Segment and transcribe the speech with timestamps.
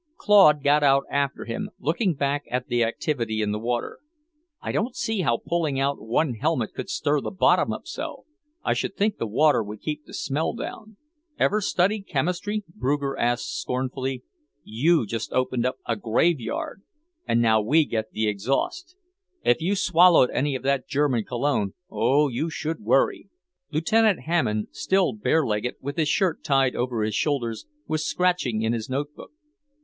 [0.17, 3.99] Claude got out after him, looking back at the activity in the water.
[4.59, 8.25] "I don't see how pulling out one helmet could stir the bottom up so.
[8.63, 10.97] I should think the water would keep the smell down."
[11.37, 14.23] "Ever study chemistry?" Bruger asked scornfully.
[14.63, 16.81] "You just opened up a graveyard,
[17.27, 18.95] and now we get the exhaust.
[19.45, 23.29] If you swallowed any of that German cologne Oh, you should worry!"
[23.71, 28.89] Lieutenant Hammond, still barelegged, with his shirt tied over his shoulders, was scratching in his
[28.89, 29.29] notebook.